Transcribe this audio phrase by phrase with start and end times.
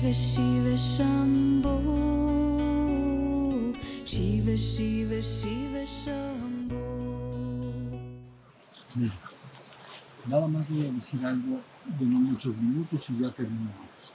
[0.00, 1.76] Shiva Shiva Shambho
[4.06, 6.80] Shiva Shiva Shiva Shambho
[10.26, 14.14] nada más voy a decir algo de no muchos minutos y ya terminamos.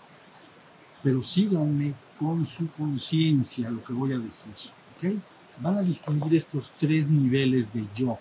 [1.03, 4.53] Pero síganme con su conciencia lo que voy a decir.
[4.97, 5.19] ¿ok?
[5.59, 8.17] Van a distinguir estos tres niveles de yo.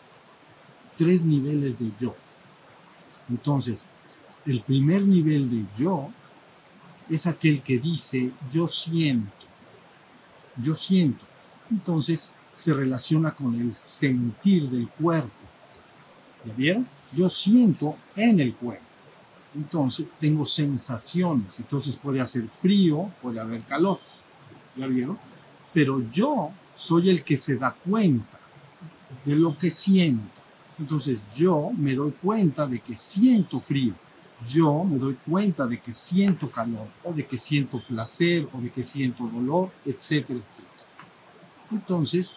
[0.98, 2.14] Tres niveles de yo.
[3.30, 3.88] Entonces,
[4.44, 6.10] el primer nivel de yo
[7.08, 9.32] es aquel que dice yo siento.
[10.56, 11.24] Yo siento.
[11.70, 15.30] Entonces se relaciona con el sentir del cuerpo.
[16.44, 16.88] ¿Ya vieron?
[17.12, 18.84] Yo siento en el cuerpo.
[19.54, 21.58] Entonces tengo sensaciones.
[21.60, 23.98] Entonces puede hacer frío, puede haber calor.
[24.76, 25.18] ¿Ya vieron?
[25.72, 28.38] Pero yo soy el que se da cuenta
[29.24, 30.28] de lo que siento.
[30.78, 33.94] Entonces yo me doy cuenta de que siento frío.
[34.46, 38.70] Yo me doy cuenta de que siento calor, o de que siento placer, o de
[38.70, 40.84] que siento dolor, etcétera, etcétera.
[41.70, 42.36] Entonces,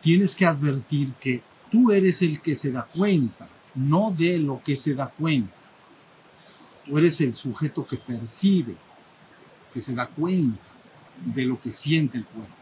[0.00, 4.76] tienes que advertir que tú eres el que se da cuenta, no de lo que
[4.76, 5.54] se da cuenta.
[6.84, 8.76] Tú eres el sujeto que percibe,
[9.72, 10.62] que se da cuenta
[11.24, 12.54] de lo que siente el cuerpo.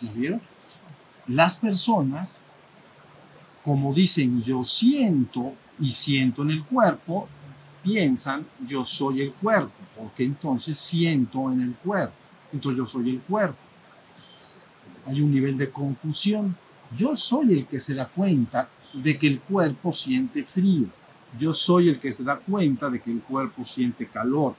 [0.00, 0.42] ¿Ya vieron?
[1.26, 2.44] Las personas,
[3.64, 7.28] como dicen yo siento y siento en el cuerpo,
[7.82, 12.14] piensan yo soy el cuerpo, porque entonces siento en el cuerpo.
[12.52, 13.58] Entonces yo soy el cuerpo.
[15.06, 16.56] Hay un nivel de confusión.
[16.96, 20.86] Yo soy el que se da cuenta de que el cuerpo siente frío.
[21.38, 24.54] Yo soy el que se da cuenta de que el cuerpo siente calor,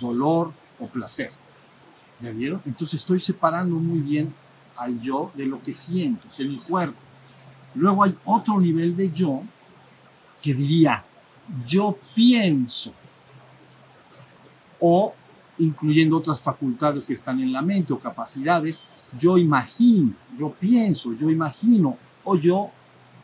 [0.00, 1.30] dolor o placer.
[2.20, 2.62] ¿Ya vieron?
[2.64, 4.32] Entonces estoy separando muy bien
[4.76, 6.98] al yo de lo que siento, es el cuerpo.
[7.74, 9.42] Luego hay otro nivel de yo
[10.42, 11.04] que diría,
[11.66, 12.92] yo pienso,
[14.80, 15.14] o
[15.58, 18.82] incluyendo otras facultades que están en la mente o capacidades,
[19.18, 22.70] yo imagino, yo pienso, yo imagino, o yo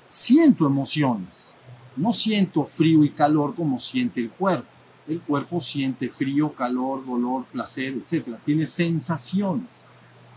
[0.06, 1.56] siento emociones.
[1.96, 4.68] No siento frío y calor como siente el cuerpo.
[5.08, 8.36] El cuerpo siente frío, calor, dolor, placer, etc.
[8.44, 9.88] Tiene sensaciones.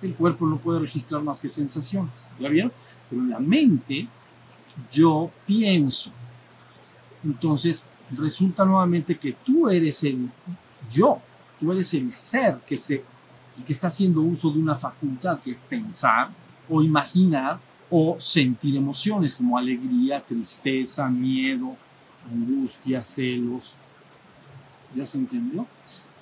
[0.02, 2.32] El cuerpo no puede registrar más que sensaciones.
[2.40, 2.72] ¿Ya vieron?
[3.10, 4.08] Pero en la mente
[4.92, 6.12] yo pienso.
[7.24, 10.30] Entonces resulta nuevamente que tú eres el
[10.92, 11.22] yo,
[11.60, 13.04] tú eres el ser que, se,
[13.66, 16.30] que está haciendo uso de una facultad que es pensar
[16.70, 17.60] o imaginar
[17.90, 21.76] o sentir emociones como alegría, tristeza, miedo,
[22.32, 23.78] angustia, celos.
[24.96, 25.68] ¿Ya se entendió?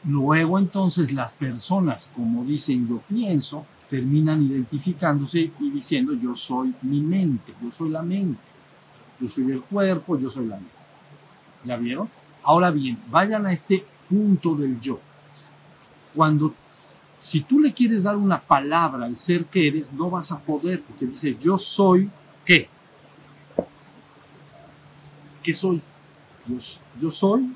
[0.04, 7.02] Luego entonces las personas, como dicen yo pienso, terminan identificándose y diciendo yo soy mi
[7.02, 8.40] mente, yo soy la mente,
[9.20, 10.79] yo soy el cuerpo, yo soy la mente.
[11.64, 12.10] ¿Ya vieron?
[12.44, 15.00] Ahora bien, vayan a este punto del yo.
[16.16, 16.54] Cuando,
[17.18, 20.82] si tú le quieres dar una palabra al ser que eres, no vas a poder,
[20.82, 22.10] porque dices yo soy
[22.46, 22.70] qué.
[25.44, 25.82] ¿Qué soy?
[26.48, 26.56] Yo,
[27.00, 27.56] yo soy,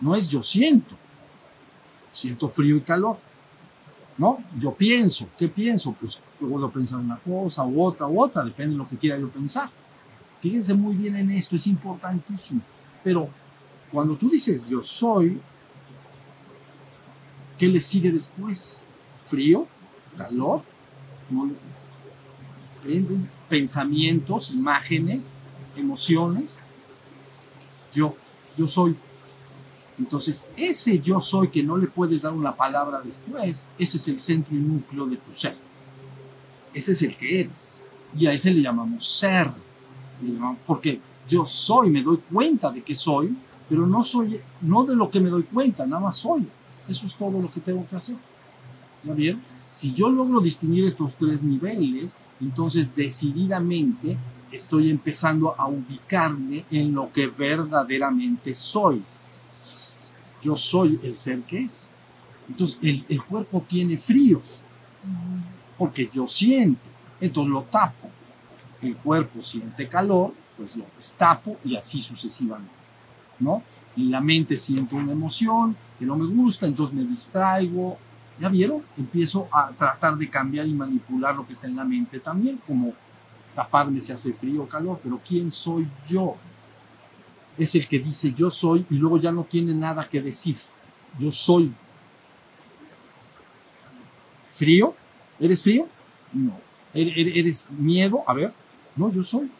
[0.00, 0.96] no es yo siento.
[2.12, 3.18] Siento frío y calor.
[4.16, 4.38] ¿no?
[4.58, 5.92] Yo pienso, ¿qué pienso?
[5.92, 9.28] Pues puedo pensar una cosa u otra u otra, depende de lo que quiera yo
[9.28, 9.70] pensar.
[10.38, 12.60] Fíjense muy bien en esto, es importantísimo.
[13.04, 13.28] Pero
[13.92, 15.40] cuando tú dices yo soy,
[17.56, 18.84] ¿qué le sigue después?
[19.26, 19.68] ¿Frío?
[20.16, 20.62] ¿Calor?
[23.48, 25.32] Pensamientos, imágenes,
[25.76, 26.58] emociones.
[27.94, 28.16] Yo,
[28.56, 28.96] yo soy
[29.98, 34.18] entonces, ese yo soy que no le puedes dar una palabra después, ese es el
[34.18, 35.56] centro y núcleo de tu ser.
[36.72, 37.80] Ese es el que eres.
[38.16, 39.52] Y a ese le llamamos ser.
[40.66, 43.36] porque yo soy, me doy cuenta de que soy,
[43.68, 46.46] pero no soy, no de lo que me doy cuenta, nada más soy.
[46.88, 48.16] Eso es todo lo que tengo que hacer.
[49.02, 49.42] ¿Ya bien?
[49.68, 54.16] Si yo logro distinguir estos tres niveles, entonces decididamente
[54.52, 59.02] estoy empezando a ubicarme en lo que verdaderamente soy
[60.44, 61.96] yo soy el ser que es.
[62.48, 64.42] Entonces el, el cuerpo tiene frío,
[65.78, 66.82] porque yo siento,
[67.20, 68.10] entonces lo tapo.
[68.82, 72.72] El cuerpo siente calor, pues lo destapo y así sucesivamente,
[73.38, 73.62] ¿no?
[73.96, 77.98] En la mente siento una emoción que no me gusta, entonces me distraigo.
[78.40, 78.82] ¿Ya vieron?
[78.96, 82.92] Empiezo a tratar de cambiar y manipular lo que está en la mente también, como
[83.54, 86.36] taparme si hace frío o calor, pero ¿quién soy yo?
[87.56, 90.56] es el que dice yo soy y luego ya no tiene nada que decir.
[91.18, 91.72] Yo soy.
[94.50, 94.94] ¿Frío?
[95.38, 95.88] ¿Eres frío?
[96.32, 96.58] No.
[96.92, 98.22] ¿Eres miedo?
[98.26, 98.52] A ver,
[98.96, 99.50] no, yo soy.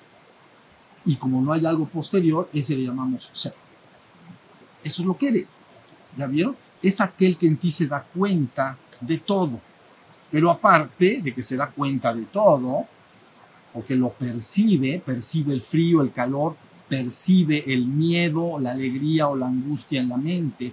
[1.04, 3.54] Y como no hay algo posterior, ese le llamamos ser.
[4.82, 5.58] Eso es lo que eres.
[6.16, 6.56] ¿Ya vieron?
[6.88, 9.60] es aquel que en ti se da cuenta de todo.
[10.30, 12.84] Pero aparte de que se da cuenta de todo,
[13.72, 16.56] o que lo percibe, percibe el frío, el calor,
[16.88, 20.72] percibe el miedo, la alegría o la angustia en la mente.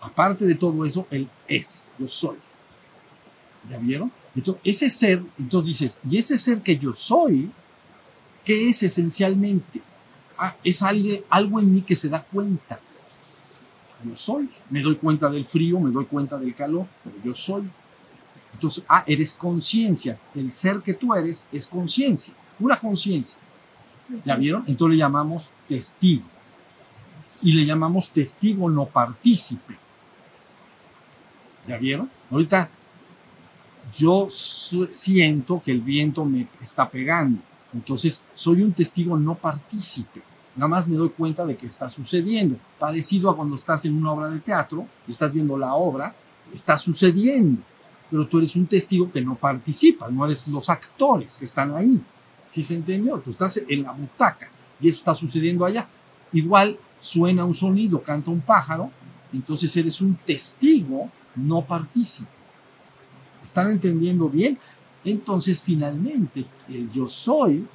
[0.00, 2.38] Aparte de todo eso, él es, yo soy.
[3.68, 4.10] ¿Ya vieron?
[4.34, 7.50] Entonces, ese ser, entonces dices, y ese ser que yo soy,
[8.48, 9.82] ¿qué es esencialmente?
[10.38, 12.80] Ah, es algo, algo en mí que se da cuenta.
[14.02, 14.48] Yo soy.
[14.70, 17.68] Me doy cuenta del frío, me doy cuenta del calor, pero yo soy.
[18.54, 20.18] Entonces, ah, eres conciencia.
[20.34, 23.38] El ser que tú eres es conciencia, pura conciencia.
[24.24, 24.64] ¿Ya vieron?
[24.66, 26.24] Entonces le llamamos testigo.
[27.42, 29.76] Y le llamamos testigo no partícipe.
[31.66, 32.10] ¿Ya vieron?
[32.30, 32.70] Ahorita
[33.94, 37.42] yo siento que el viento me está pegando.
[37.72, 40.22] Entonces soy un testigo no partícipe.
[40.56, 42.56] Nada más me doy cuenta de que está sucediendo.
[42.78, 46.14] Parecido a cuando estás en una obra de teatro, estás viendo la obra,
[46.52, 47.62] está sucediendo.
[48.10, 52.00] Pero tú eres un testigo que no participa, no eres los actores que están ahí.
[52.46, 53.18] ¿Sí se entendió?
[53.18, 54.50] Tú estás en la butaca
[54.80, 55.86] y eso está sucediendo allá.
[56.32, 58.90] Igual suena un sonido, canta un pájaro,
[59.32, 62.30] entonces eres un testigo no partícipe.
[63.42, 64.58] ¿Están entendiendo bien?
[65.08, 67.66] Entonces finalmente el yo soy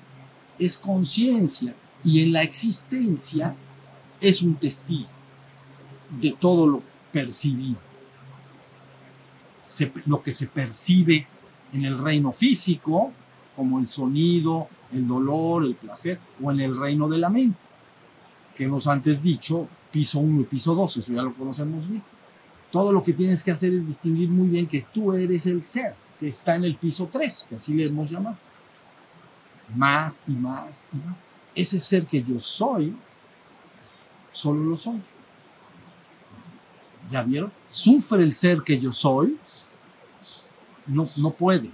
[0.59, 3.55] es conciencia y en la existencia
[4.21, 5.09] es un testigo
[6.21, 7.79] de todo lo percibido.
[10.05, 11.25] lo que se percibe
[11.73, 13.11] en el reino físico,
[13.55, 17.65] como el sonido, el dolor, el placer, o en el reino de la mente,
[18.55, 22.03] que hemos antes dicho, piso 1 y piso 2, eso ya lo conocemos bien.
[22.71, 26.02] Todo lo que tienes que hacer es distinguir muy bien que tú eres el ser
[26.27, 28.37] está en el piso 3, que así le hemos llamado.
[29.75, 31.25] Más y más y más.
[31.55, 32.95] Ese ser que yo soy,
[34.31, 35.01] solo lo soy.
[37.11, 37.51] ¿Ya vieron?
[37.67, 39.37] Sufre el ser que yo soy,
[40.87, 41.71] no, no puede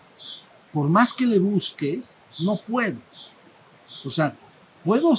[0.72, 2.98] por más que le busques, no puede.
[4.06, 4.36] O sea,
[4.84, 5.14] puedo,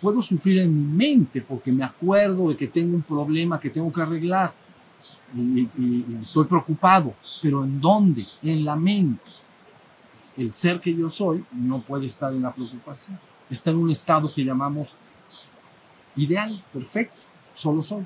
[0.00, 3.92] puedo sufrir en mi mente porque me acuerdo de que tengo un problema que tengo
[3.92, 4.52] que arreglar
[5.34, 8.26] y, estoy preocupado, pero ¿en dónde?
[8.42, 9.30] En la mente.
[10.36, 13.18] El ser que yo soy no puede estar en la preocupación.
[13.50, 14.96] Está en un estado que llamamos
[16.16, 17.20] ideal, perfecto,
[17.52, 18.04] solo soy.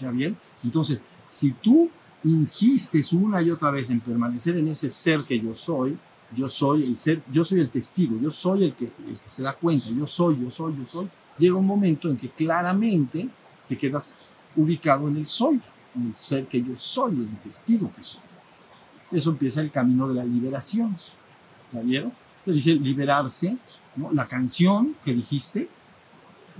[0.00, 0.36] ¿Ya bien?
[0.62, 1.90] Entonces, si tú
[2.24, 5.98] insistes una y otra vez en permanecer en ese ser que yo soy,
[6.34, 9.42] yo soy el ser, yo soy el testigo, yo soy el que, el que se
[9.42, 11.08] da cuenta, yo soy, yo soy, yo soy,
[11.38, 13.28] llega un momento en que claramente
[13.68, 14.20] te quedas
[14.56, 15.60] ubicado en el soy,
[15.94, 18.20] en el ser que yo soy, el testigo que soy.
[19.10, 20.96] Eso empieza el camino de la liberación.
[21.72, 22.12] ¿Ya vieron?
[22.38, 23.56] Se dice liberarse,
[23.96, 24.12] ¿no?
[24.12, 25.68] La canción que dijiste,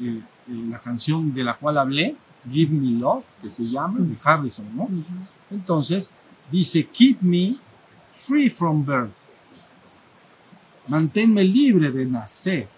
[0.00, 2.16] eh, eh, la canción de la cual hablé,
[2.50, 4.88] Give Me Love, que se llama, de Harrison, ¿no?
[5.50, 6.10] Entonces,
[6.50, 7.56] dice, keep me
[8.10, 9.31] free from birth.
[10.88, 12.69] Manténme libre de nacer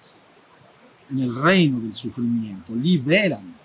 [1.10, 2.74] en el reino del sufrimiento.
[2.74, 3.61] Libérame.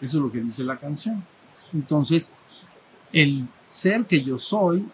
[0.00, 1.24] Eso es lo que dice la canción.
[1.72, 2.32] Entonces,
[3.12, 4.86] el ser que yo soy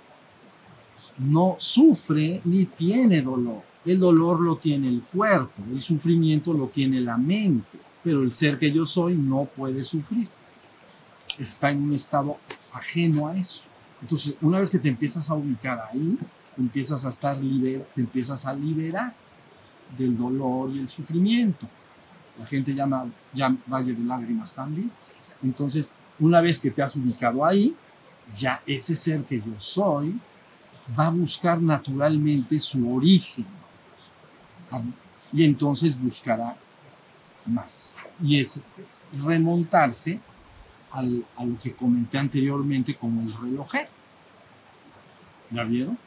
[1.19, 3.63] no sufre ni tiene dolor.
[3.85, 8.59] El dolor lo tiene el cuerpo, el sufrimiento lo tiene la mente, pero el ser
[8.59, 10.29] que yo soy no puede sufrir.
[11.39, 12.39] Está en un estado
[12.73, 13.65] ajeno a eso.
[14.01, 16.19] Entonces, una vez que te empiezas a ubicar ahí,
[16.57, 19.15] empiezas a estar liber, te empiezas a liberar
[19.97, 21.69] del dolor y el sufrimiento.
[22.39, 23.07] La gente llama,
[23.67, 24.91] Valle de Lágrimas también.
[25.43, 27.77] Entonces, una vez que te has ubicado ahí,
[28.37, 30.19] ya ese ser que yo soy
[30.99, 33.47] va a buscar naturalmente su origen.
[35.33, 36.57] Y entonces buscará
[37.47, 38.11] más.
[38.23, 38.63] Y es
[39.25, 40.21] remontarse
[40.91, 43.89] a lo que comenté anteriormente como el relojero.
[45.51, 45.99] ¿Ya vieron?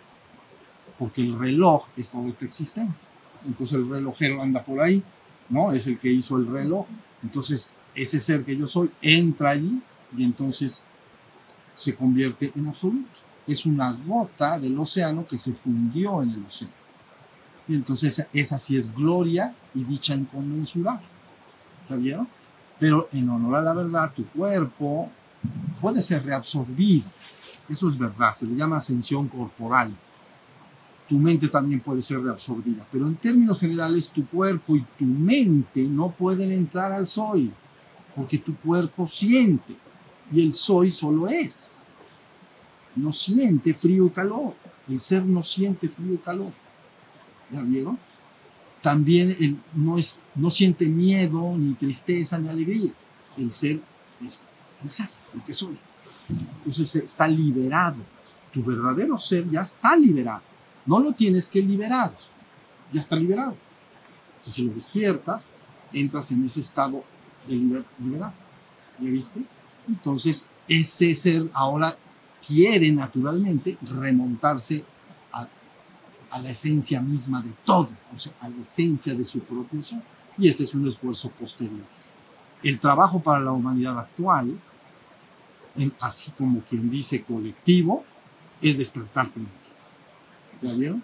[0.97, 3.09] Porque el reloj es toda esta existencia.
[3.45, 5.03] Entonces el relojero anda por ahí,
[5.49, 5.71] ¿no?
[5.71, 6.85] Es el que hizo el reloj.
[7.23, 9.81] Entonces ese ser que yo soy entra allí
[10.15, 10.87] y entonces
[11.73, 13.09] se convierte en absoluto.
[13.45, 16.73] Es una gota del océano que se fundió en el océano.
[17.67, 21.05] Y entonces esa sí es gloria y dicha inconmensurable.
[21.89, 22.27] ¿Ya vieron?
[22.79, 25.09] Pero en honor a la verdad, tu cuerpo
[25.81, 27.05] puede ser reabsorbido.
[27.67, 29.95] Eso es verdad, se le llama ascensión corporal.
[31.07, 35.83] Tu mente también puede ser reabsorbida, pero en términos generales tu cuerpo y tu mente
[35.83, 37.51] no pueden entrar al soy,
[38.15, 39.75] porque tu cuerpo siente
[40.31, 41.81] y el soy solo es.
[42.95, 44.53] No siente frío y calor.
[44.89, 46.51] El ser no siente frío y calor.
[47.51, 47.61] ¿Ya
[48.81, 52.91] también no, es, no siente miedo, ni tristeza, ni alegría.
[53.37, 53.79] El ser
[54.23, 54.41] es
[54.83, 55.77] el ser, lo que soy.
[56.29, 57.97] Entonces está liberado.
[58.53, 60.41] Tu verdadero ser ya está liberado.
[60.87, 62.15] No lo tienes que liberar,
[62.91, 63.55] ya está liberado.
[64.37, 65.51] Entonces si lo despiertas,
[65.93, 67.03] entras en ese estado
[67.45, 68.33] de liber liberado.
[68.99, 69.41] ¿Ya viste?
[69.87, 71.97] Entonces ese ser ahora
[72.45, 74.83] quiere naturalmente remontarse
[75.33, 75.47] a,
[76.39, 80.01] la esencia misma de todo, o sea, a la esencia de su propio ser.
[80.37, 81.85] Y ese es un esfuerzo posterior.
[82.61, 84.59] El trabajo para la humanidad actual,
[85.99, 88.03] así como quien dice colectivo,
[88.61, 89.56] es despertar primero.
[90.61, 91.03] ¿Ya vieron?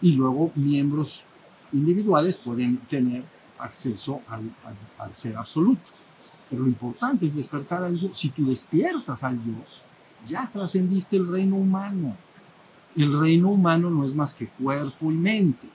[0.00, 1.24] Y luego miembros
[1.72, 3.24] individuales pueden tener
[3.58, 5.92] acceso al, al, al ser absoluto.
[6.48, 8.12] Pero lo importante es despertar al yo.
[8.12, 9.54] Si tú despiertas al yo,
[10.26, 12.16] ya trascendiste el reino humano.
[12.94, 15.68] El reino humano no es más que cuerpo y mente.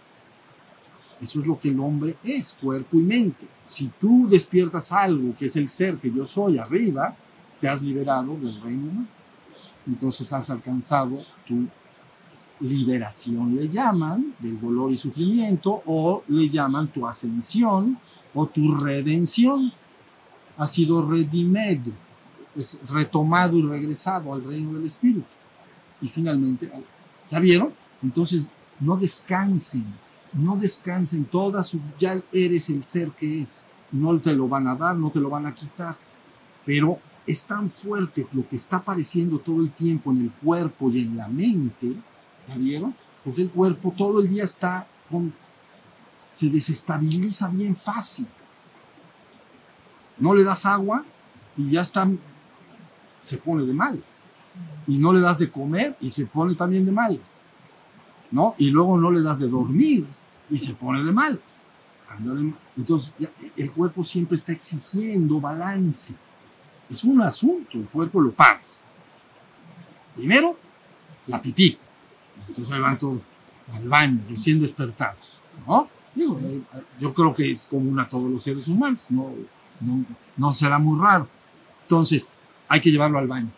[1.21, 3.47] Eso es lo que el hombre es, cuerpo y mente.
[3.63, 7.15] Si tú despiertas algo que es el ser que yo soy arriba,
[7.59, 9.07] te has liberado del reino humano.
[9.85, 11.67] Entonces has alcanzado tu
[12.61, 17.97] liberación, le llaman, del dolor y sufrimiento, o le llaman tu ascensión
[18.33, 19.71] o tu redención.
[20.57, 21.91] Ha sido redimido,
[22.55, 25.25] es retomado y regresado al reino del Espíritu.
[26.01, 26.71] Y finalmente,
[27.29, 27.73] ¿ya vieron?
[28.01, 29.85] Entonces, no descansen,
[30.33, 33.67] no descansen, toda su, ya eres el ser que es.
[33.91, 35.97] No te lo van a dar, no te lo van a quitar,
[36.65, 41.01] pero es tan fuerte lo que está apareciendo todo el tiempo en el cuerpo y
[41.01, 42.10] en la mente, ¿ya
[42.57, 42.95] vieron?
[43.23, 45.33] Porque el cuerpo todo el día está con,
[46.31, 48.27] se desestabiliza bien fácil.
[50.17, 51.03] No le das agua
[51.57, 52.09] y ya está,
[53.19, 54.29] se pone de malas.
[54.87, 57.37] Y no le das de comer y se pone también de malas.
[58.31, 58.55] ¿No?
[58.57, 60.05] Y luego no le das de dormir
[60.49, 61.67] y se pone de malas.
[62.77, 63.15] Entonces,
[63.55, 66.15] el cuerpo siempre está exigiendo balance.
[66.89, 68.83] Es un asunto, el cuerpo lo pagas.
[70.15, 70.57] Primero,
[71.27, 71.77] la pipí.
[72.51, 73.21] Entonces ahí van todos
[73.73, 75.41] al baño, recién despertados.
[75.65, 75.87] ¿no?
[76.13, 76.37] Digo,
[76.99, 79.33] yo creo que es común a todos los seres humanos, no,
[79.79, 80.03] no,
[80.35, 81.27] no será muy raro.
[81.83, 82.27] Entonces,
[82.67, 83.49] hay que llevarlo al baño.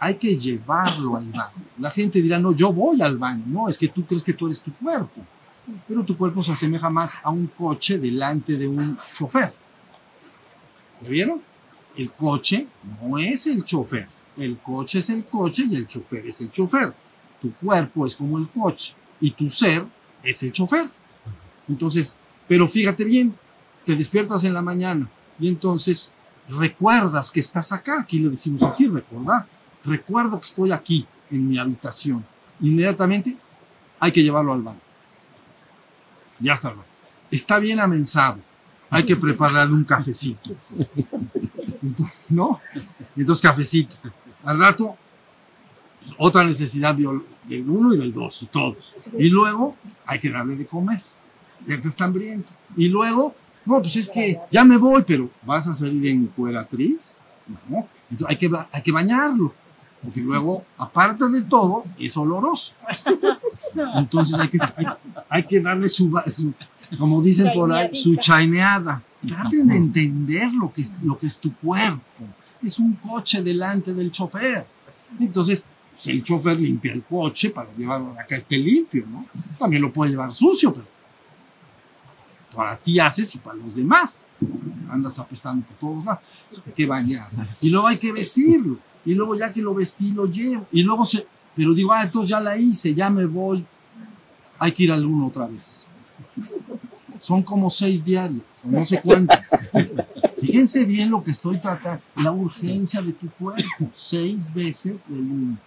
[0.00, 1.64] Hay que llevarlo al baño.
[1.78, 3.44] La gente dirá, no, yo voy al baño.
[3.46, 5.20] No, es que tú crees que tú eres tu cuerpo.
[5.86, 9.54] Pero tu cuerpo se asemeja más a un coche delante de un chofer.
[11.00, 11.40] ¿Ya vieron?
[11.96, 12.66] El coche
[13.00, 14.08] no es el chofer.
[14.36, 16.92] El coche es el coche y el chofer es el chofer.
[17.42, 19.84] Tu cuerpo es como el coche y tu ser
[20.22, 20.88] es el chofer.
[21.68, 23.34] Entonces, pero fíjate bien,
[23.84, 26.14] te despiertas en la mañana y entonces
[26.48, 28.00] recuerdas que estás acá.
[28.00, 29.46] Aquí le decimos así, recordar.
[29.84, 32.24] Recuerdo que estoy aquí en mi habitación.
[32.60, 33.36] Inmediatamente
[33.98, 34.80] hay que llevarlo al baño.
[36.38, 36.72] Ya está.
[37.28, 38.38] Está bien amensado.
[38.88, 40.54] Hay que prepararle un cafecito.
[41.82, 42.60] Entonces, ¿No?
[43.16, 43.96] Entonces, cafecito.
[44.44, 44.96] Al rato,
[46.00, 46.94] pues, otra necesidad
[47.44, 48.76] del uno y del dos y todo.
[49.18, 51.02] Y luego hay que darle de comer.
[51.66, 52.52] Ya te está hambriento.
[52.76, 53.34] Y luego,
[53.64, 57.26] no, pues es que ya me voy, pero vas a salir en cueratriz.
[57.68, 57.86] ¿no?
[58.10, 59.54] Entonces hay que, hay que bañarlo.
[60.02, 62.74] Porque luego, aparte de todo, es oloroso.
[63.94, 64.86] Entonces hay que, hay,
[65.28, 66.52] hay que darle su, su,
[66.98, 69.02] como dicen por ahí, su chaineada.
[69.26, 72.02] Traten de entender lo que, es, lo que es tu cuerpo.
[72.60, 74.66] Es un coche delante del chofer.
[75.20, 79.26] Entonces, pues el chofer limpia el coche para llevarlo a que esté limpio, ¿no?
[79.58, 80.86] También lo puede llevar sucio, pero
[82.54, 84.30] para ti haces y para los demás.
[84.90, 86.22] Andas apestando por todos lados.
[86.50, 87.28] Entonces, hay bañar.
[87.60, 88.78] Y luego hay que vestirlo.
[89.04, 90.66] Y luego ya que lo vestí, lo llevo.
[90.70, 91.26] Y luego se...
[91.54, 93.64] Pero digo, ah, entonces ya la hice, ya me voy.
[94.58, 95.86] Hay que ir al uno otra vez.
[97.18, 99.50] Son como seis diarias, no sé cuántas.
[100.40, 102.02] Fíjense bien lo que estoy tratando.
[102.22, 103.88] La urgencia de tu cuerpo.
[103.90, 105.58] Seis veces el uno.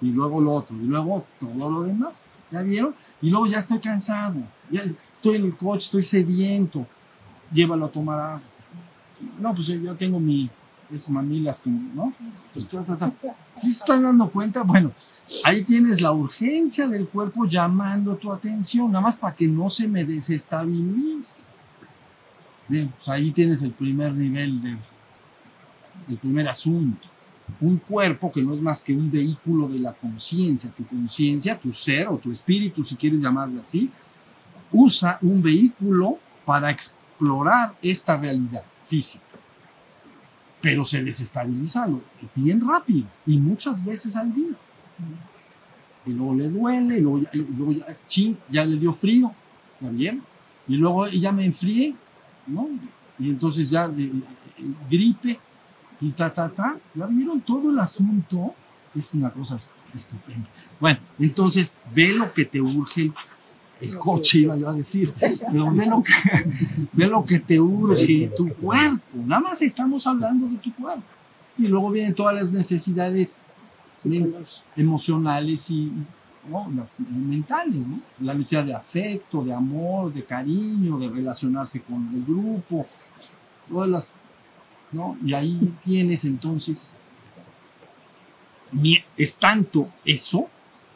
[0.00, 0.76] Y luego lo otro.
[0.76, 2.26] Y luego todo lo demás.
[2.50, 2.94] ¿Ya vieron?
[3.22, 4.36] Y luego ya estoy cansado.
[5.14, 6.86] Estoy en el coche, estoy sediento.
[7.52, 8.42] Llévalo a tomar agua.
[9.38, 10.50] No, pues ya tengo mi,
[10.90, 12.12] es mamilas que, ¿no?
[12.52, 13.12] Pues, ta, ta, ta.
[13.54, 14.62] ¿Sí se están dando cuenta?
[14.62, 14.92] Bueno,
[15.44, 19.86] ahí tienes la urgencia del cuerpo llamando tu atención, nada más para que no se
[19.86, 21.42] me desestabilice.
[22.68, 24.76] Bien, pues ahí tienes el primer nivel de,
[26.08, 27.09] el primer asunto.
[27.60, 31.72] Un cuerpo que no es más que un vehículo de la conciencia, tu conciencia, tu
[31.72, 33.90] ser o tu espíritu, si quieres llamarlo así,
[34.72, 39.30] usa un vehículo para explorar esta realidad física
[40.60, 41.88] pero se desestabiliza
[42.34, 44.54] bien rápido y muchas veces al día.
[46.06, 47.22] Y luego le duele, y luego
[48.48, 49.32] ya, le dio frío,
[49.80, 50.22] ¿ya bien?
[50.68, 51.94] Y luego ya me enfrié,
[52.46, 52.68] ¿no?
[53.18, 54.22] Y entonces ya de, de,
[54.88, 55.40] gripe,
[56.00, 56.76] y ta, ta, ta.
[56.94, 58.54] ¿Ya vieron todo el asunto?
[58.94, 60.48] Es una cosa est- estupenda.
[60.78, 63.12] Bueno, entonces ve lo que te urge
[63.80, 65.12] el, coche, iba yo a decir.
[65.18, 66.12] Pero ve lo, que,
[66.92, 69.04] ve lo que te urge tu cuerpo.
[69.14, 71.02] Nada más estamos hablando de tu cuerpo.
[71.58, 73.42] Y luego vienen todas las necesidades
[74.76, 75.92] emocionales y
[76.48, 76.70] ¿no?
[76.74, 78.00] las mentales, ¿no?
[78.20, 82.86] La necesidad de afecto, de amor, de cariño, de relacionarse con el grupo,
[83.68, 84.20] todas las,
[84.92, 85.16] ¿no?
[85.24, 86.96] Y ahí tienes entonces,
[89.16, 90.48] es tanto eso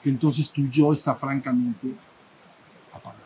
[0.02, 1.94] que entonces tu yo está francamente
[2.92, 3.24] apagado.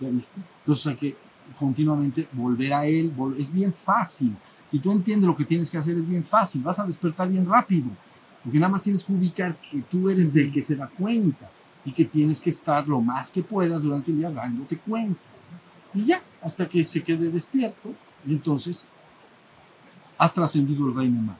[0.00, 0.40] ¿Ya viste?
[0.60, 1.16] Entonces hay que
[1.58, 4.36] continuamente volver a él, es bien fácil.
[4.64, 7.48] Si tú entiendes lo que tienes que hacer, es bien fácil, vas a despertar bien
[7.48, 7.88] rápido,
[8.42, 11.50] porque nada más tienes que ubicar que tú eres del que se da cuenta
[11.84, 15.20] y que tienes que estar lo más que puedas durante el día dándote cuenta.
[15.94, 17.94] Y ya, hasta que se quede despierto,
[18.26, 18.88] y entonces
[20.18, 21.38] has trascendido el reino humano.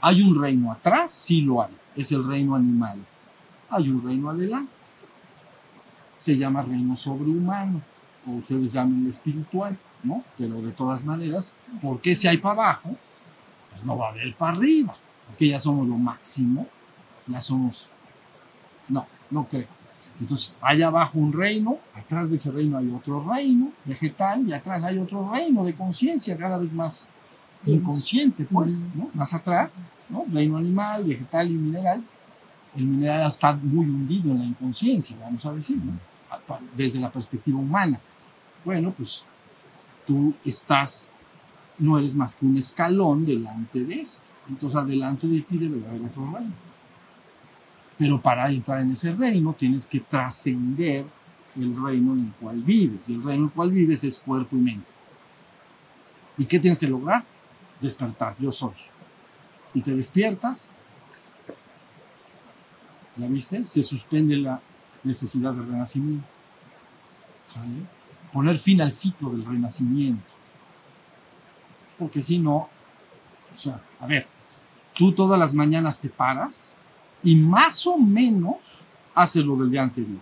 [0.00, 1.10] ¿Hay un reino atrás?
[1.10, 3.04] Sí lo hay, es el reino animal.
[3.70, 4.70] Hay un reino adelante,
[6.16, 7.80] se llama reino sobrehumano,
[8.26, 10.22] o ustedes llamen espiritual, ¿no?
[10.36, 12.96] Pero de todas maneras, ¿por qué si hay para abajo?
[13.70, 14.94] Pues no va a haber para arriba,
[15.26, 16.66] porque ya somos lo máximo,
[17.26, 17.90] ya somos...
[18.88, 19.68] No, no creo.
[20.20, 24.84] Entonces, hay abajo un reino, atrás de ese reino hay otro reino vegetal y atrás
[24.84, 27.08] hay otro reino de conciencia cada vez más
[27.66, 29.10] inconsciente, pues, ¿no?
[29.14, 30.24] Más atrás, ¿no?
[30.30, 32.04] Reino animal, vegetal y mineral.
[32.76, 35.78] El mineral está muy hundido en la inconsciencia, vamos a decir,
[36.76, 38.00] Desde la perspectiva humana.
[38.64, 39.26] Bueno, pues
[40.06, 41.12] tú estás,
[41.78, 44.24] no eres más que un escalón delante de esto.
[44.48, 46.52] Entonces, adelante de ti debe de haber otro reino.
[47.96, 51.06] Pero para entrar en ese reino tienes que trascender
[51.56, 53.08] el reino en el cual vives.
[53.08, 54.92] Y el reino en el cual vives es cuerpo y mente.
[56.36, 57.24] ¿Y qué tienes que lograr?
[57.80, 58.74] Despertar, yo soy.
[59.74, 60.74] Y te despiertas,
[63.16, 63.66] ¿la viste?
[63.66, 64.60] Se suspende la
[65.02, 66.26] necesidad de renacimiento.
[67.46, 67.86] ¿Sale?
[68.32, 70.32] Poner fin al ciclo del renacimiento.
[71.98, 72.68] Porque si no,
[73.52, 74.26] o sea, a ver,
[74.94, 76.74] tú todas las mañanas te paras
[77.22, 78.84] y más o menos
[79.14, 80.20] haces lo del día anterior.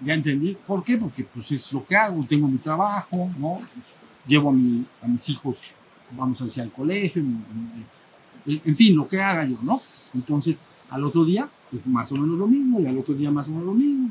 [0.00, 0.56] Ya entendí.
[0.66, 0.96] ¿Por qué?
[0.98, 3.60] Porque pues es lo que hago, tengo mi trabajo, ¿no?
[4.26, 5.74] Llevo a, mi- a mis hijos,
[6.16, 7.42] vamos a decir, al colegio, mi-
[8.64, 9.80] en fin, lo que haga yo, ¿no?
[10.14, 13.48] Entonces, al otro día es más o menos lo mismo, y al otro día más
[13.48, 14.08] o menos lo mismo,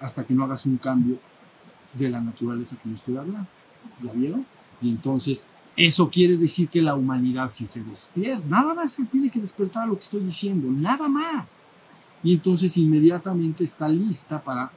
[0.00, 1.18] hasta que no hagas un cambio
[1.94, 3.46] de la naturaleza que yo estoy hablando.
[4.02, 4.44] ¿Ya vieron?
[4.80, 9.30] Y entonces, eso quiere decir que la humanidad si se despierta, nada más se tiene
[9.30, 11.66] que despertar lo que estoy diciendo, nada más.
[12.22, 14.70] Y entonces inmediatamente está lista para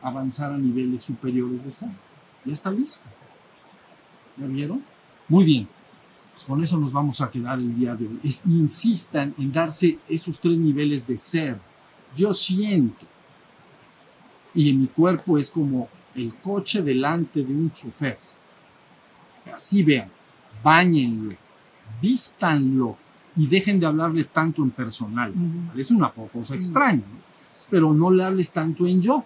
[0.00, 1.90] avanzar a niveles superiores de ser.
[2.44, 3.06] Ya está lista.
[4.36, 4.84] ¿Ya vieron?
[5.28, 5.68] Muy bien.
[6.32, 8.18] Pues con eso nos vamos a quedar el día de hoy.
[8.24, 11.58] Es, insistan en darse esos tres niveles de ser.
[12.16, 13.06] Yo siento.
[14.54, 18.18] Y en mi cuerpo es como el coche delante de un chofer.
[19.52, 20.10] Así vean,
[20.62, 21.34] bañenlo,
[22.00, 22.96] vístanlo
[23.36, 25.32] y dejen de hablarle tanto en personal.
[25.68, 27.22] Parece una cosa extraña, ¿no?
[27.70, 29.24] pero no le hables tanto en yo.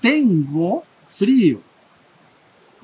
[0.00, 1.60] Tengo frío.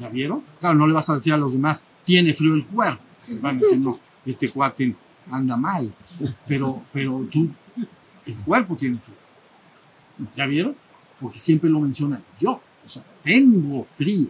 [0.01, 0.43] ¿Ya vieron?
[0.59, 3.03] Claro, no le vas a decir a los demás, tiene frío el cuerpo.
[3.43, 4.97] Van a decir, no, este cuate
[5.31, 5.95] anda mal.
[6.49, 7.51] Pero, pero tú,
[8.25, 9.17] el cuerpo tiene frío.
[10.35, 10.75] ¿Ya vieron?
[11.21, 12.61] Porque siempre lo mencionas yo.
[12.85, 14.29] O sea, tengo frío,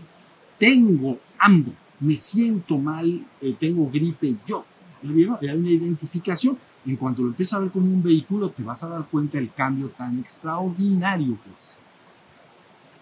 [0.58, 4.64] tengo hambre, me siento mal, eh, tengo gripe yo.
[5.02, 5.38] ¿Ya vieron?
[5.40, 6.58] Hay una identificación.
[6.84, 9.52] En cuanto lo empiezas a ver como un vehículo, te vas a dar cuenta del
[9.52, 11.78] cambio tan extraordinario que es.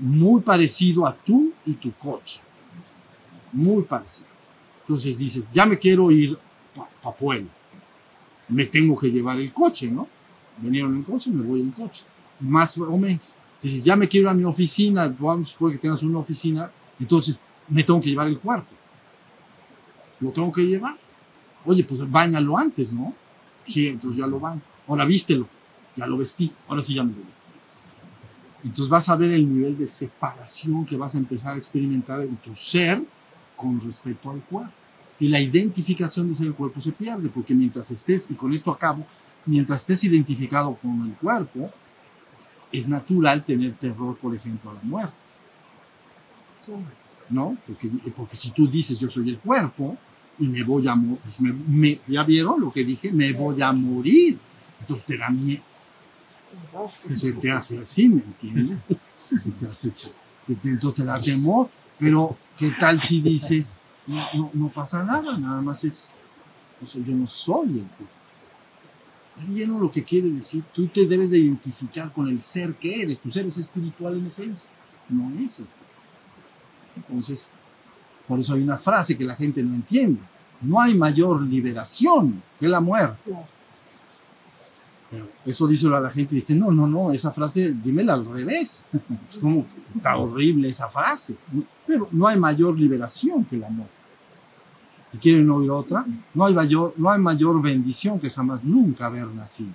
[0.01, 2.41] Muy parecido a tú y tu coche.
[3.53, 4.29] Muy parecido.
[4.81, 6.39] Entonces dices, ya me quiero ir
[6.75, 7.49] para pa Puebla.
[8.49, 10.09] Me tengo que llevar el coche, ¿no?
[10.59, 12.05] Vinieron en coche, me voy en coche.
[12.41, 13.23] Más o menos.
[13.63, 17.41] Dices, ya me quiero ir a mi oficina, vamos suponer que tengas una oficina, entonces
[17.69, 18.75] me tengo que llevar el cuarto.
[20.21, 20.97] Lo tengo que llevar.
[21.65, 23.15] Oye, pues bañalo antes, ¿no?
[23.65, 24.63] Sí, entonces ya lo baño.
[24.87, 25.47] Ahora vístelo,
[25.97, 27.25] ya lo vestí, ahora sí ya me voy.
[28.65, 32.37] Entonces vas a ver el nivel de separación que vas a empezar a experimentar en
[32.37, 33.05] tu ser
[33.59, 34.73] con respecto al cuerpo.
[35.21, 39.05] Y la identificación de el cuerpo se pierde, porque mientras estés, y con esto acabo,
[39.47, 41.71] mientras estés identificado con el cuerpo,
[42.71, 45.17] es natural tener terror, por ejemplo, a la muerte.
[47.31, 47.57] ¿No?
[47.67, 49.97] Porque, porque si tú dices yo soy el cuerpo
[50.39, 53.11] y me voy a morir, me, me- ¿ya vieron lo que dije?
[53.13, 54.39] Me voy a morir.
[54.81, 55.63] Entonces te da miedo.
[57.17, 58.85] Se te hace así, ¿me entiendes?
[59.39, 61.69] Se te hace, se te- entonces te da temor.
[61.99, 63.81] Pero, ¿qué tal si dices,
[64.55, 66.25] no, pasa nada, nada más es,
[66.83, 68.05] o sea, yo no soy el tú.
[69.49, 73.21] Bien lo que quiere decir, tú te debes de identificar con el ser que eres,
[73.21, 74.71] tu ser es espiritual en esencia,
[75.09, 75.67] no es el.
[76.97, 77.51] Entonces,
[78.27, 80.21] por eso hay una frase que la gente no entiende,
[80.61, 83.33] no hay mayor liberación que la muerte.
[85.11, 88.27] Pero eso díselo a la gente y dice, no, no, no, esa frase dímela al
[88.27, 88.85] revés.
[89.31, 91.37] Es como, está horrible esa frase.
[91.87, 93.95] Pero no hay mayor liberación que la muerte.
[95.13, 96.05] ¿Y quieren oír otra?
[96.35, 99.73] No hay mayor, no hay mayor bendición que jamás nunca haber nacido.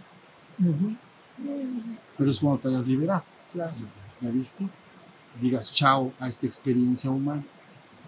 [2.17, 3.23] Pero es cuando te hayas liberado.
[3.51, 3.73] Claro.
[4.21, 4.67] ¿Ya viste?
[5.41, 7.43] Digas chao a esta experiencia humana.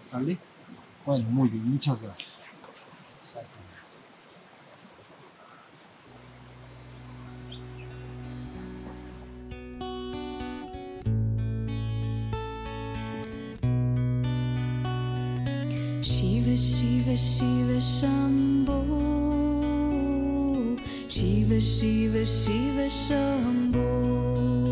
[0.06, 0.38] ¿Sale?
[1.04, 2.56] Bueno, muy bien, muchas gracias.
[17.86, 18.80] Shiva Shambho
[21.08, 24.65] Shiva Shiva Shiva Shambho